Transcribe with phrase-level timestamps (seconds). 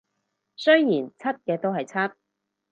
[0.55, 2.13] 雖然柒嘅都係柒